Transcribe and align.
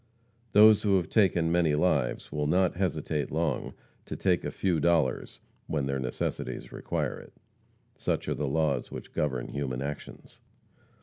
Those 0.53 0.81
who 0.81 0.97
have 0.97 1.09
taken 1.09 1.51
many 1.51 1.75
lives 1.75 2.31
will 2.31 2.47
not 2.47 2.75
hesitate 2.77 3.29
long 3.29 3.75
to 4.05 4.15
take 4.15 4.43
a 4.43 4.49
few 4.49 4.79
dollars 4.79 5.39
when 5.67 5.85
their 5.85 5.99
necessities 5.99 6.71
require 6.71 7.19
it. 7.19 7.33
Such 7.97 8.27
are 8.27 8.33
the 8.33 8.47
laws 8.47 8.89
which 8.89 9.13
govern 9.13 9.49
human 9.49 9.83
actions. 9.83 10.39